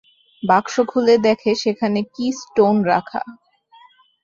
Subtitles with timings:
[0.43, 3.21] বাক্স খুলে দেখে সেখানে কি স্টোন রাখা।